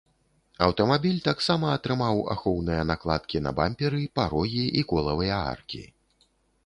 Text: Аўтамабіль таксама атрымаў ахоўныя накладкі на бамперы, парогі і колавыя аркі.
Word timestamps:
Аўтамабіль 0.67 1.19
таксама 1.27 1.67
атрымаў 1.77 2.23
ахоўныя 2.35 2.87
накладкі 2.93 3.43
на 3.49 3.55
бамперы, 3.59 4.01
парогі 4.21 4.65
і 4.81 4.85
колавыя 4.93 5.37
аркі. 5.55 5.83